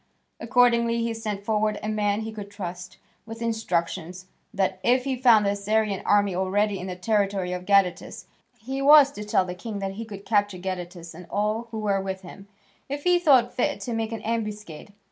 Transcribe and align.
Accordingly 0.39 1.03
he 1.03 1.13
sent 1.13 1.45
forward 1.45 1.79
a 1.83 1.87
man 1.87 2.21
he 2.21 2.31
could 2.31 2.49
trust, 2.49 2.97
with 3.27 3.39
instructions 3.39 4.25
that, 4.51 4.79
if 4.81 5.03
he 5.03 5.15
found 5.15 5.45
the 5.45 5.51
Assyrian 5.51 6.03
army 6.07 6.33
already 6.33 6.79
in 6.79 6.87
the 6.87 6.95
territory 6.95 7.53
of 7.53 7.67
Gadatas, 7.67 8.25
he 8.57 8.81
was 8.81 9.11
to 9.11 9.23
tell 9.23 9.45
the 9.45 9.53
king 9.53 9.77
that 9.77 9.91
he 9.91 10.05
could 10.05 10.25
capture 10.25 10.57
Gadatas 10.57 11.13
and 11.13 11.27
all 11.29 11.67
who 11.69 11.77
were 11.77 12.01
with 12.01 12.21
him, 12.21 12.47
if 12.89 13.03
he 13.03 13.19
thought 13.19 13.53
fit 13.53 13.79
to 13.81 13.93
make 13.93 14.11
an 14.11 14.23
ambuscade. 14.23 14.91